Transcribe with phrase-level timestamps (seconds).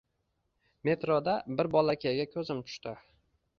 [0.89, 2.97] Metroda bir bolakayga koʻzim tushdi.